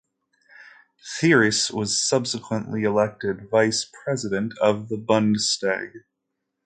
[1.05, 5.91] Thierse was subsequently elected vice president of the "Bundestag".